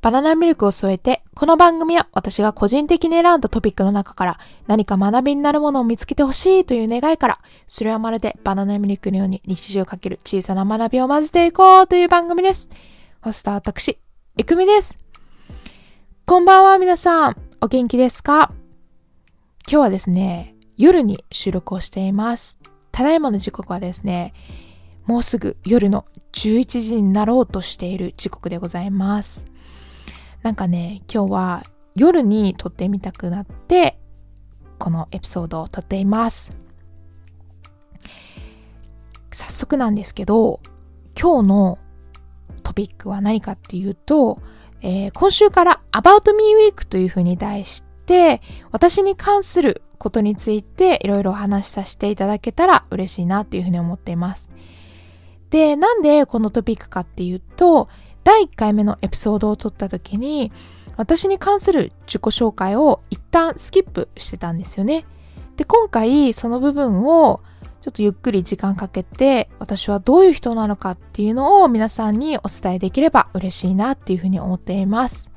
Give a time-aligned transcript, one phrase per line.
[0.00, 12.70] バナナミルクを添えて、この番組は私が個人的に選んだトピックの中から何か学びになるものを見つけてほしいという願いから、それはまるでバナナミルクのように日常をかける小さな学びを混ぜていこうという番組です。
[13.22, 13.98] ホスター私、
[14.36, 14.98] いくみです。
[16.26, 18.52] こんばんは皆さん、お元気ですか？
[19.66, 22.60] 今日はですね、夜に収録をしています。
[22.92, 24.32] ただいまの時刻はですね、
[25.06, 29.46] もうすぐ夜の11時になろうとしている時刻でございます。
[30.42, 33.98] なんかね、今日は夜に撮ってみたくなって、
[34.78, 36.56] このエピソードを撮っています。
[39.32, 40.60] 早速なんですけど、
[41.20, 41.78] 今日の
[42.62, 44.38] トピックは何かっていうと、
[44.80, 54.52] えー、今週から About Me Week というふうに題して、私に関することについていろいろお話しさせていただけたら嬉しいなというふうに思っています。
[55.50, 57.88] で、なんでこのトピックかっていうと、
[58.28, 60.52] 第1回目のエピソードを撮った時に、
[60.98, 65.06] 私に関する自己紹介を一旦スキップしてたんですよね。
[65.56, 67.40] で、今回その部分を
[67.80, 75.32] ちょっとゆっくり時間かけて、私はどういう人なのかっていうのを皆さんにお伝えできれば嬉しいなっていうふうに思っています。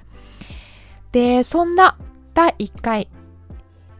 [1.14, 1.98] で、そんな
[2.34, 3.08] 第1回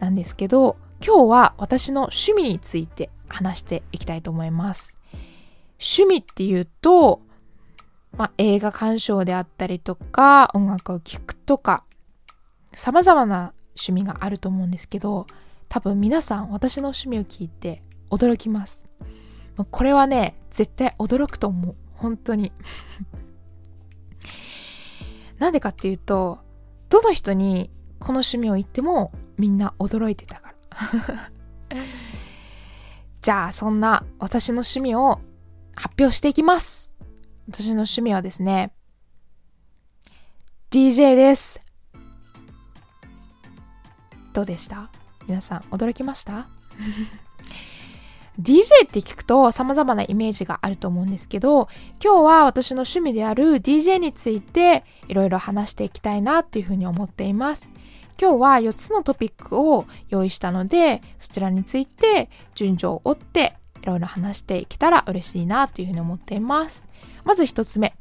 [0.00, 5.00] なんですけど、今日は私の趣味について話していきたいと思います。
[5.80, 7.22] 趣味っていうと、
[8.16, 11.84] まあ、映画鑑賞であったりとか、音楽を聴くとか、
[12.74, 15.26] 様々な趣味があると思うんですけど、
[15.68, 18.84] 多分皆さん私の趣味を聞いて驚きます。
[19.70, 21.74] これはね、絶対驚くと思う。
[21.94, 22.52] 本当に。
[25.38, 26.40] なんでかっていうと、
[26.88, 31.30] どの人にこの趣味を言ってもみんな驚いてたから。
[33.22, 35.20] じゃあそんな私の趣味を
[35.74, 36.91] 発表していきます。
[37.48, 38.72] 私の趣味はですね、
[40.70, 41.60] DJ です。
[44.32, 44.90] どうでした？
[45.26, 46.48] 皆さん驚きました？
[48.40, 51.68] DJ って聞くと様々なイメージがあると思うんですけど、
[52.02, 57.72] 今日は私の趣味である DJ についていろいろ話していきたいなっていうふうに思っています。
[58.20, 66.88] 今日は4つのトピックを用意したので、そちらについて順序を追っていろいろ話していけたら嬉しいなというふうに思っています。
[67.24, 67.94] まず一つ目、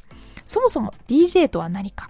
[0.46, 2.10] そもそも DJ とは何か。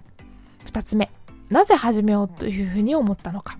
[0.66, 1.12] 二つ目、
[1.50, 3.58] なぜ始めようというふうに思ったのか。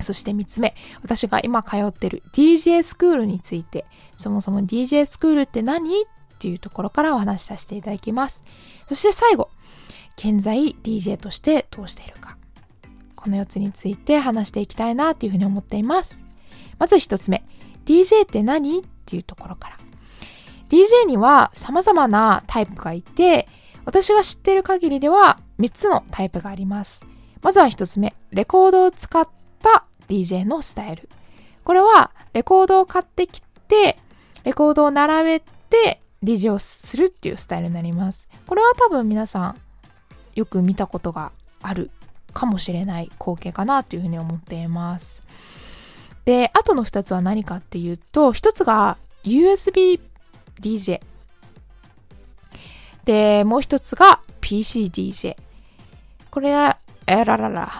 [0.00, 3.84] そして三つ目、私が今通ってる DJ スクールについて、
[4.16, 6.02] そもそも DJ スクールって何？
[6.02, 6.06] っ
[6.38, 8.44] ていうところからお話しさせていただきます。
[8.88, 9.50] そして最後、
[10.16, 12.38] 現在 DJ としてどうしているか。
[13.14, 16.24] この4つについて話していきたいなというふうに思っています。
[16.78, 17.44] まず1つ目、
[17.84, 18.78] DJ って何？
[18.78, 19.78] っていうところから。
[20.70, 23.48] DJ には様々なタイプがいて、
[23.84, 27.04] 私が知っている限りでは3つのタイプがあります。
[27.42, 29.28] まずは1つ目、レコードを使っ
[29.62, 31.08] た DJ のスタイル。
[31.64, 33.98] これはレコードを買ってきて、
[34.44, 38.28] レコードを並べて DJ をするっていうスタイルになります。
[38.46, 39.56] これは多分皆さん
[40.34, 41.32] よく見たことが
[41.62, 41.90] ある
[42.32, 45.24] かもしれない光景かなというふうに思っています。
[46.24, 50.00] で、あとの2つは何かっていうと、1つが USB
[50.60, 51.00] DJ。
[53.04, 55.36] で、もう一つが PCDJ。
[56.30, 57.72] これは、えららら。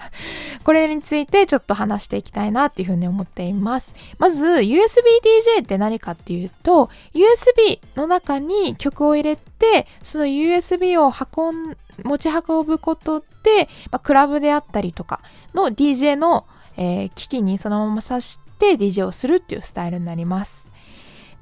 [0.64, 3.94] これについてちょっと話していきたいなっていうふうに思っています。
[4.18, 15.20] まず、USB-DJ って何かっていうと、USB の中に曲を入れて、その USB を運ん、持ち運ぶことで、まあ、クラブであったりとか
[15.52, 16.46] の DJ の、
[16.76, 20.70] えー、機器にそのまま挿して DJ をするっていうスタイルになります。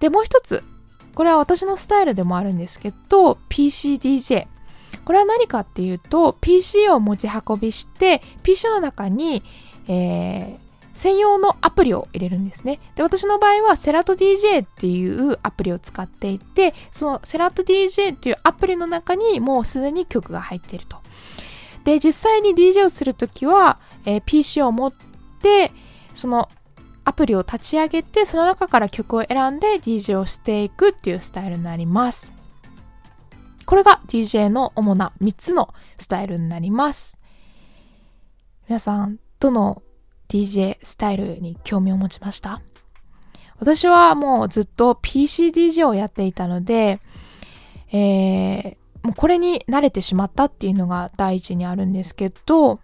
[0.03, 0.65] で、もう一つ、
[1.15, 4.49] これは私のスタイルでもあるんですけど、PCDJ。
[5.05, 9.45] これは何かっていうと、PC を持ち運びして、PC の中に、
[9.87, 12.81] えー、専用のアプリを入れるんですね。
[12.97, 20.97] で、私の場合はセラト DJ っていうアプリを使っていて、そのセラト DJ っていうアプリの中にもうすでに曲が入っていると。
[21.85, 24.93] で、実際に DJ をするときは、えー、PC を持っ
[25.43, 25.71] て、
[26.13, 26.49] その
[27.05, 32.33] アプリを立ち上げて、その中から曲を選んで DJ をしていくっていうスタイルになります。
[33.67, 37.19] これが DJ の主な3つのスタイルになります。
[38.69, 39.83] 皆さん、どの
[40.29, 42.63] DJ スタイルに興味を持ちました？
[43.59, 47.01] 私はもうずっと PCDJ をやっていたので、
[47.93, 52.81] えー、もうこれに慣れてしまったっていうのが第一にあるんですけど、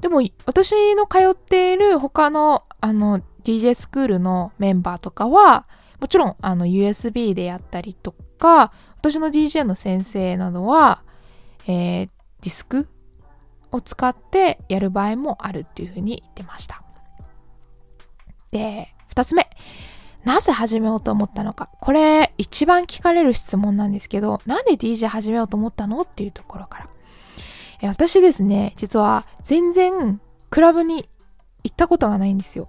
[0.00, 5.68] でも私の通っている他のあの DJ スクールのメンバーとかは、
[6.00, 11.04] もちろんあの USB でやったりとか、私の DJ の先生などは、
[11.68, 12.88] えー、ディスク
[13.70, 16.82] を使ってやる場合もあるっていうふうに言ってました。
[18.50, 19.48] で、二つ目。
[20.24, 21.70] なぜ始めようと思ったのか。
[21.80, 26.88] これ、一番聞かれる質問なんですけど、なんで DJ 始めようと思ったのっていうところから。
[27.80, 30.20] え私ですね、実は全然
[30.50, 31.08] クラブに
[31.62, 32.66] 行ったことがないんですよ。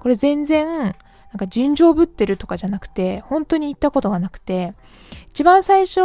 [0.00, 0.92] これ全然、なん
[1.38, 4.74] か尋常ぶってるとかじゃなくて、本当に行ったことがなくて、
[5.28, 6.00] 一番最初、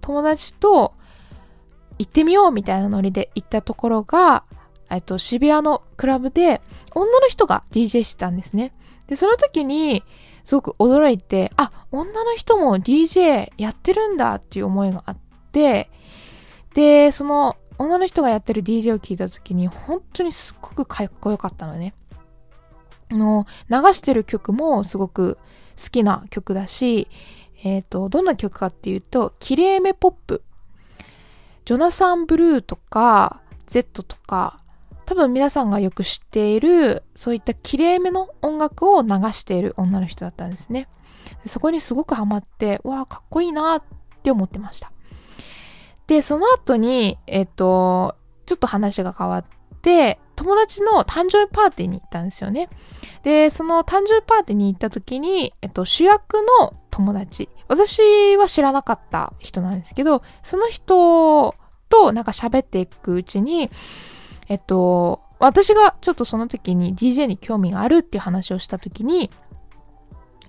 [0.00, 0.92] 友達と
[1.98, 4.44] 行ってみようみたいなノリで行ったところが、
[4.90, 6.60] えっと、渋谷のクラブで、
[6.94, 8.74] 女の人が DJ してたんですね。
[9.06, 10.02] で、その時に、
[10.44, 15.16] すごく驚いて、あ、女の人も DJ やってるんだっていう思いがあっ
[15.52, 15.90] て、
[16.74, 21.94] で、その女の人がやってる DJ を聞いた時に本当にすっごくかっこよかったのね。
[23.10, 25.38] の、流してる曲もすごく
[25.82, 27.08] 好きな曲だし、
[27.62, 30.42] えっ、ー、と、どんな曲かっていうと、きれいめポップ。
[31.64, 34.60] ジョナサン・ブルーとか、Z とか、
[35.06, 40.88] 多分皆さんがよく知っている、そういった綺麗めの音楽を流している女の人だったんですね。
[41.46, 43.82] そこにすごくハマって、わあ、かっこいいなっ
[44.22, 44.92] て思ってました。
[46.06, 48.16] で、その後に、えっと、
[48.46, 49.44] ちょっと話が変わっ
[49.82, 52.68] て、友達の誕生日パーティーに行ったんですよね。
[53.24, 61.56] で、その誕生日パーティーに行った時に、えっと、主役の友達、私は知らなかった人なんですけど、その人
[61.88, 63.68] となんか喋っていくうちに、
[64.48, 69.30] えっと、私がちょっとその時に DJ に興味があるっていう話をした時に、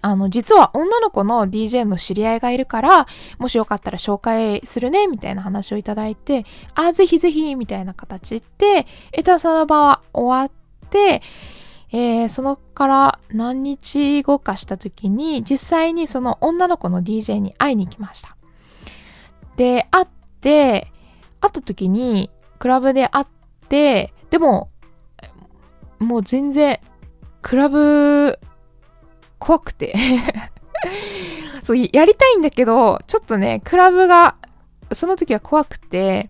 [0.01, 3.07] あの、実は女の子の DJ の知り合いがいるから、
[3.37, 11.21] もしよかったら紹介するね、みたいな話をいただいて、あ、ぜひぜひ、みたいな形で、えたその場は終わって、
[11.91, 18.37] えー、そのから何日後かした時に、実際にその女の子の DJ に会いに行きました。
[19.55, 20.07] で、会っ
[20.39, 20.91] て、
[21.41, 22.29] 会った時に、
[22.59, 23.25] クラブで会っ
[23.67, 24.69] て、でも、
[25.99, 26.79] もう全然、
[27.41, 28.39] クラブ、
[29.39, 29.95] 怖くて。
[31.63, 34.35] そう、やりたいんだけど、ちょっとね、クラブが、
[34.91, 36.29] その時は怖くて、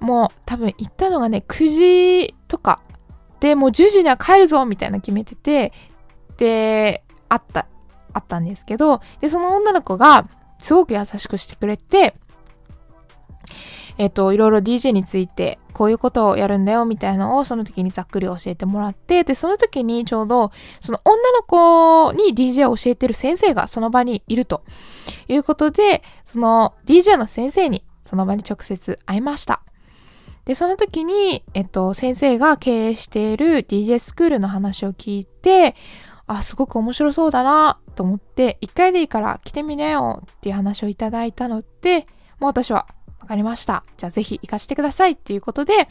[0.00, 2.80] もう多分行ったのがね、9時とか、
[3.40, 5.72] で、もう10時には帰るぞみたいな決めてて、
[6.36, 7.66] で、あった、
[8.12, 10.26] あったんですけど、で、その女の子が、
[10.58, 12.14] すごく優しくしてくれて、
[13.98, 24.64] えっ、と、いろいろ DJ について、こういうことをやるんだよ、みたいなのをその時にざっくり教えてもらって、で、その時にちょうど、その女の子に DJ を教えてる先生がその場にいると
[25.28, 29.62] いうことで、その DJ の先生にその場に直接会いました。
[30.44, 35.74] で、その時に、えっと、先生が経営している DJ スクールの話を聞いて、
[36.26, 42.06] あ、すごく面白そうだなと思って、一回でいいから来てみなよっていう話をいただいたので、
[42.38, 42.86] もう私は
[43.26, 43.82] わかりました。
[43.96, 45.88] じゃあぜひ行かしてくださいっていうことで、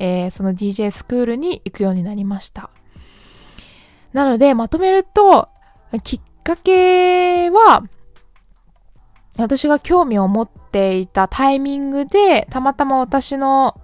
[0.00, 2.68] えー、その DJ スクールに行くようになりました。
[4.12, 5.48] なので、まとめると、
[6.02, 7.84] きっかけは、
[9.38, 13.76] 私が興味を持っていたタイミングで、たまたま私の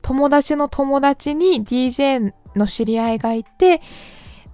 [0.00, 3.82] 友達の友達に DJ の知り合いがいて、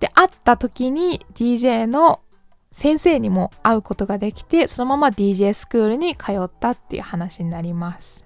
[0.01, 2.21] で、会った時に DJ の
[2.73, 8.25] 先生にも会うことができて、そのまま DJ スクールに通ったっていう話になります。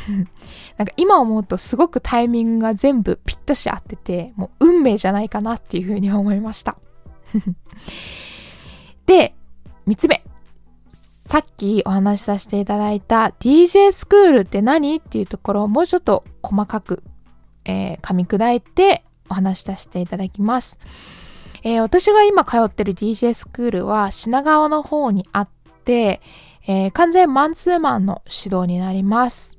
[0.76, 6.76] なんか今思うとすごくタイミングが全部ぴったし合ってて、もう運命じゃないかなっていうふうに思いました。
[9.06, 9.34] で、
[9.86, 10.24] 三つ目。
[10.88, 17.02] さっきお話しさせていただいた DJ スクールって何っていうところをもうちょっと細かく、
[17.64, 20.78] えー、噛み砕いてお話しさせていただきます。
[21.64, 25.48] えー、私が今通ってる DJ スクールは品川の方にあっ
[25.84, 26.20] て、
[26.66, 29.58] えー、完全マンツーマンの指導になります。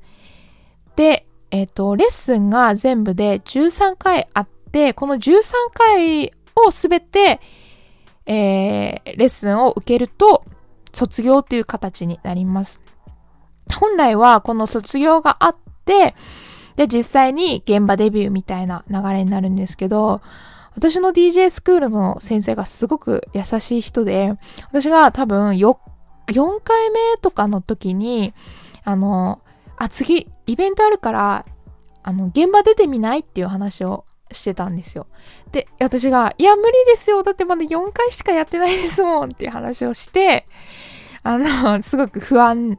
[0.95, 7.41] で、えっ、ー、と、レッスンが全部で13回あって、この13回をすべて、
[8.27, 10.45] えー、レッスンを受けると、
[10.93, 12.79] 卒業という形になります。
[13.79, 16.15] 本来はこの卒業があって、
[16.75, 20.21] で、実際に現場デビューみたいな流れになるんですけど、
[20.75, 24.33] 私の DJ スクールの先生がすごく優しい人で、
[24.67, 25.77] 私が多分 4,
[26.27, 28.33] 4回目とかの時に、
[28.83, 29.39] あの、
[29.77, 31.45] あ、次、イベントあるから、
[32.03, 35.07] あの、現場出てみないっていう話をしてたんですよ。
[35.51, 37.23] で、私が、いや、無理ですよ。
[37.23, 40.45] だってまだ4回しかやってないですもんっていう話をして、
[41.23, 42.77] あの、すごく不安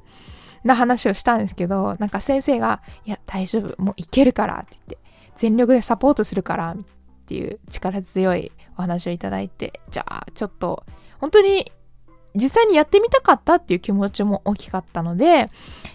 [0.64, 3.82] な話をしたんですけど、なんか先生が、いや、大丈夫。
[3.82, 4.98] もういけるからって言って、
[5.36, 6.76] 全力でサポートするから、
[7.26, 10.84] っていう力強いお話をいただいて、じゃあちょっと
[11.18, 11.72] 本当に
[12.36, 15.50] 実際にやってみたかったっていう気持ちも大きかったので、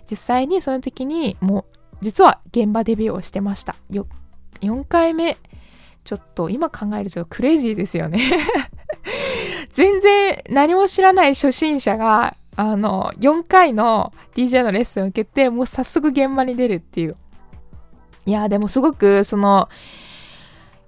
[0.10, 3.76] 実際にその時にもう実は現場デビューをしてました。
[3.90, 4.08] よ、
[4.60, 5.38] 4回目。
[6.04, 8.20] ちょっと今考えるとクレイジーですよね
[9.70, 17.16] 全然何も知らない初心者が、あの、4回の DJ のレッスンを受けて、もう早速現場に出るっていう。
[18.26, 19.70] いや、でもすごく、その、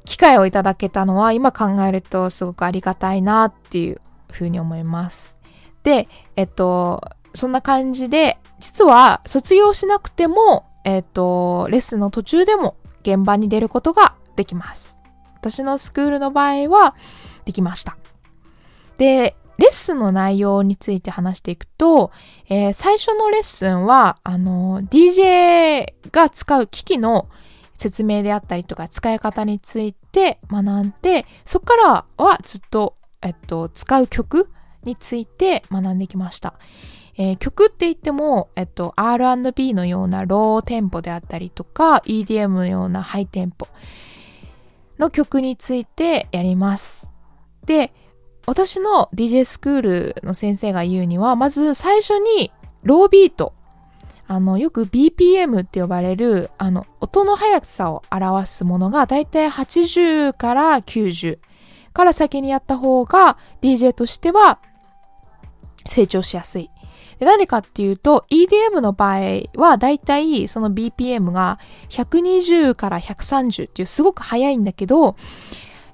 [0.06, 5.38] 機会をいただけたのは今考えるとすごくありがたいなっていうふうに思います。
[5.84, 7.02] で、えっと、
[7.34, 15.02] そんな感じで、実は卒業しなくても、えっと、レッスンの途中でも現場に出ることができます。
[15.36, 16.96] 私のスクールの場合は
[17.46, 17.98] できました。
[18.98, 22.12] で、レッスンの内容について話していくと、
[22.50, 27.30] えー、最初のレッスンは、あの、DJ が使う機器の
[27.84, 34.50] 説明であったりとか使い方について学んで、そこからはずっと、えっと、使う曲
[34.84, 36.54] について学んできました。
[37.18, 43.68] えー、曲って言っても、えっと、R&B のようなローテンポであったりとか、EDM のようなハイテンポ
[44.98, 47.12] の曲についてやります。
[47.66, 47.94] で、
[48.46, 53.54] 私の DJ スクールの先生が言うには、まず最初にロービート。
[54.34, 61.38] あの、よく BPM って呼ばれる、あの、音の速さを表すものがだいたい80から90
[61.94, 64.58] から先にやった方が DJ としては
[65.86, 66.70] 成長しやすい。
[67.20, 71.60] で何かっていうと、EDM の場合はだいたいその BPM が
[71.90, 75.16] 120から130っていうすごく速いんだけど、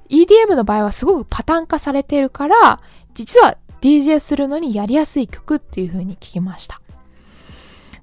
[0.09, 2.79] EDM の場合はすごくパターン化されてるから、
[3.13, 6.79] 実は DJ するのにやりやすい曲っていう風に聞きました。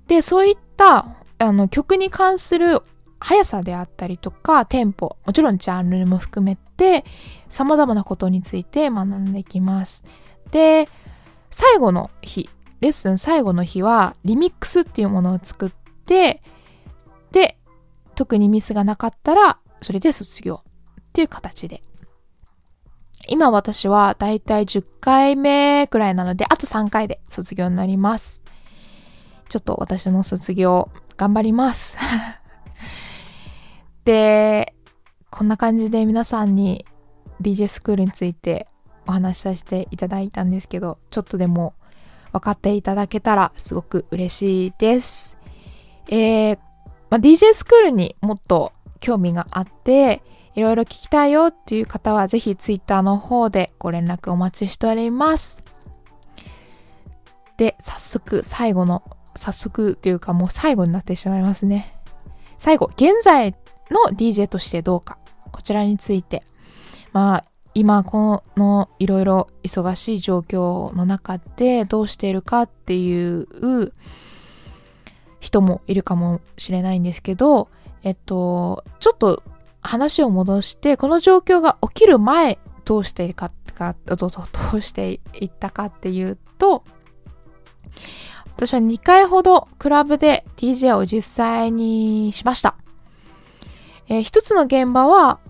[0.06, 1.06] で、そういった
[1.38, 2.82] あの曲に関する
[3.18, 7.04] 速さであったりとか、テンポ、もちろんジャンルも含めて、
[7.48, 10.04] 様々なことについて学んでいきます。
[10.50, 10.88] で、
[11.50, 12.48] 最後の日、
[12.80, 15.70] レッスン最後の日は、リミックスっていうものを作っ
[16.04, 16.42] て、
[17.32, 17.58] で、
[18.14, 21.82] 特にミスがなかったら、それで卒業っていう形で
[23.28, 28.44] 今私はだいたい10回目くらいなので、あと3回で卒業になります。
[29.48, 31.98] ちょっと私の卒業頑張ります。
[34.04, 34.74] で、
[35.30, 36.86] こんな感じで皆さんに
[37.40, 38.68] DJ スクールについて
[39.06, 41.74] お話しさせていただいたんですけど、ちょっとでも
[42.32, 45.36] 分かっていただけたらすごく嬉しいです。
[46.08, 46.58] えー、
[47.10, 50.22] まあ、DJ スクールにもっと興味があって、
[50.54, 55.62] いろいろ聞きたいよっていう方はぜひ Twitter の方でご連絡お待ちしております。
[57.56, 59.02] で、早速最後の、
[59.36, 61.94] 早速っていうかもう最後になってしまいますね。
[62.58, 63.54] 最後、現在
[63.90, 65.18] の DJ としてどうか。
[65.52, 66.42] こちらについて。
[67.12, 73.92] まあ、今このいろいろ忙しい状況の中でどうしているかっていう
[75.40, 77.68] 人もいるかもしれないんですけど、
[78.02, 79.42] えっと、ちょっと
[79.82, 83.50] 話を戻して、この状況が起きる前、どうしていか、
[84.06, 84.26] ど
[84.74, 86.82] うしていったかっていうと、
[88.56, 92.74] 私は2回ほどクラブで DJ を実際にしました。
[94.08, 95.40] えー、一つの現場は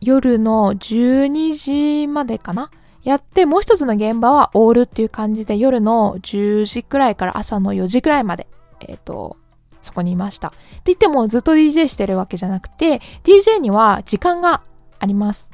[0.00, 2.70] 夜の12時までかな？
[3.02, 8.46] やって、もう一つの現場はオールっていう感じで夜の10時くらいから朝の4時くらいまで、
[8.80, 9.36] えっ、ー、と、
[9.80, 10.48] そこにいました。
[10.48, 14.62] って言ってもずっと DJ してるわけじゃなくて、DJ には時間が
[15.00, 15.50] あります。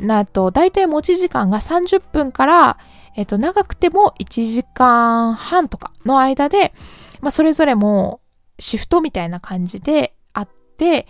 [0.00, 2.78] なと、だいたい持ち時間が30分から、
[3.16, 6.72] えっと、長くても1時間半とかの間で、
[7.20, 8.20] まあ、それぞれも
[8.58, 11.06] うシフトみたいな感じであって、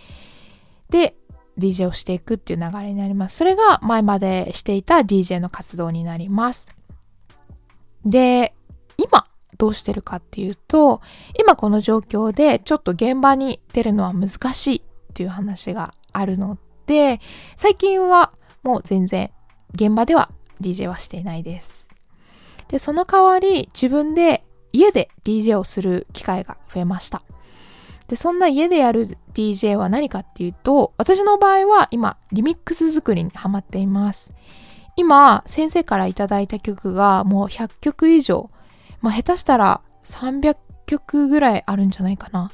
[0.89, 1.15] で、
[1.57, 3.37] DJ をしていくっていう流れになります。
[3.37, 6.75] それが前までしていた DJ の活動になります。
[8.05, 8.53] で、
[8.97, 9.27] 今、
[9.57, 11.01] どうしてるかっていうと、
[11.39, 14.81] 今この状況でちょっと現場に出るのは難しいっ
[15.13, 17.19] ていう話があるので、
[17.55, 19.31] 最近はもう全然
[19.73, 20.31] 現場では
[20.61, 21.91] DJ はしていないです。
[22.67, 27.21] で、その代わり自分で家で DJ をする機会が増えました。
[28.07, 34.33] で、そんな家でやる DJ は何かっていうと、私の場合は今、リミックス作りにハマっています。
[34.95, 38.49] 今、先生からいただいた曲がもう100曲以上
[39.01, 42.51] まあ、下手したら300曲ぐらいあるんじゃないかな。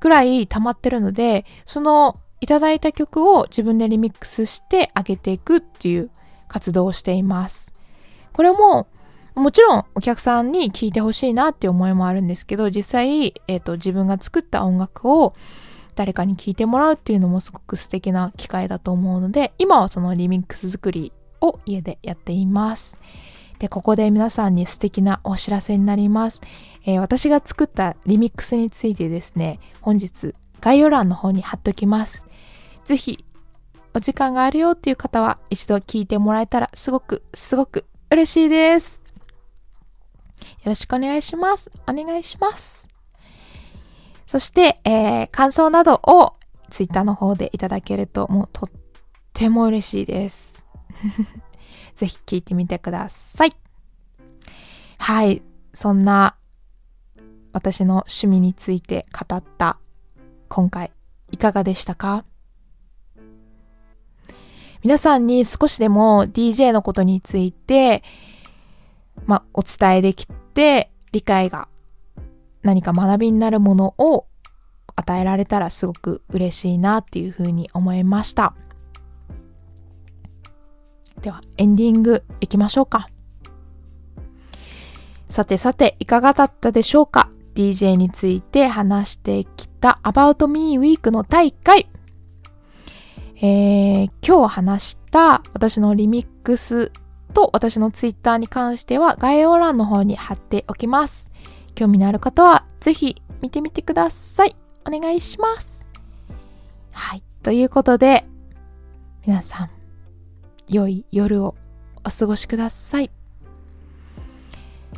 [0.00, 6.10] ぐらい溜まってるので、そのいただいた曲を自分でリミックスして上げていくっていう
[6.48, 7.72] 活動しています。
[8.32, 8.86] これも、
[9.34, 15.34] もちろんお客さんに聴いてほしいなっていう思いもあるんですけど、実際、えっ、ー、と、自分が作った音楽を
[15.94, 23.00] 誰かに聴いてもらうっていうのもすごく素敵な機会だと思うので、今はそのリミックス作りを家でやっています。
[23.58, 26.40] で、ここで皆さんに素敵なお知らせになります。
[26.84, 32.26] えー、私が作ったリミックスについてですね、本日概要欄の方に貼っときます。
[32.84, 33.24] ぜひ、
[33.96, 39.02] お時間があるよっていう方は一度聞いてもらえたらすごく、すごく嬉しいです。
[40.38, 41.72] よろしくお願いします。
[41.88, 42.86] お願いします。
[44.26, 46.34] そして、えー、感想などを
[46.68, 48.70] ツイッターの方でいただけるともうとっ
[49.32, 50.62] ても嬉しいです。
[51.96, 53.56] ぜひ聞いてみてください。
[54.98, 55.42] はい。
[55.72, 56.36] そんな
[57.54, 59.78] 私の趣味について語った
[60.50, 60.90] 今回
[61.32, 62.26] いかがでしたか？
[64.82, 68.02] 皆さんに少しでも DJ のことについて、
[69.26, 71.68] まお伝えできて理解が
[72.62, 74.26] 何か学びになるものを
[74.96, 78.54] 与えられたらすごく嬉しいなっていうふうに思いました。
[81.22, 83.08] では、エンディングいきましょうか。
[85.26, 91.88] さてさて、いかがだったでしょうか ?DJ について話してきた About Me Week の大会。
[93.38, 96.90] えー、今日話した私のリミックス
[97.34, 101.30] と私の Twitter に関しては概要欄の方に貼っておきます。
[101.74, 104.56] 興味のある方はぜひ見てみてください。
[104.86, 105.86] お願いします。
[106.92, 107.22] はい。
[107.42, 108.26] ということで、
[109.26, 109.70] 皆さん、
[110.68, 111.54] 良い夜を
[112.04, 113.10] お過ごしください。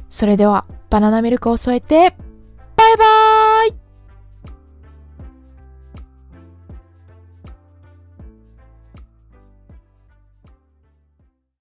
[0.09, 2.15] それでは、バナナミルクを添えて、
[2.77, 3.88] バイバーイ